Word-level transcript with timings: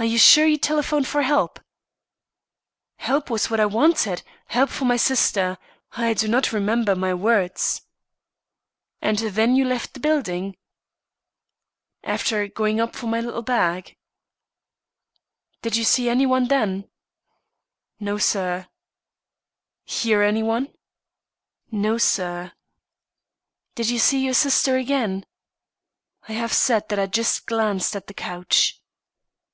"Are 0.00 0.04
you 0.04 0.16
sure 0.16 0.46
you 0.46 0.56
telephoned 0.58 1.08
for 1.08 1.22
help?" 1.22 1.58
"Help 2.98 3.28
was 3.30 3.50
what 3.50 3.58
I 3.58 3.66
wanted 3.66 4.22
help 4.46 4.70
for 4.70 4.84
my 4.84 4.96
sister. 4.96 5.58
I 5.90 6.14
do 6.14 6.28
not 6.28 6.52
remember 6.52 6.94
my 6.94 7.12
words." 7.14 7.82
"And 9.02 9.18
then 9.18 9.56
you 9.56 9.64
left 9.64 9.94
the 9.94 9.98
building?" 9.98 10.56
"After 12.04 12.46
going 12.46 12.86
for 12.92 13.08
my 13.08 13.20
little 13.20 13.42
bag." 13.42 13.96
"Did 15.62 15.74
you 15.74 15.82
see 15.82 16.08
any 16.08 16.26
one 16.26 16.46
then?" 16.46 16.88
"No, 17.98 18.18
sir." 18.18 18.68
"Hear 19.82 20.22
any 20.22 20.44
one?" 20.44 20.72
"No, 21.72 21.98
sir." 21.98 22.52
"Did 23.74 23.90
you 23.90 23.98
see 23.98 24.24
your 24.24 24.34
sister 24.34 24.76
again?" 24.76 25.26
"I 26.28 26.34
have 26.34 26.52
said 26.52 26.88
that 26.88 27.00
I 27.00 27.06
just 27.08 27.46
glanced 27.46 27.96
at 27.96 28.06
the 28.06 28.14
couch." 28.14 28.76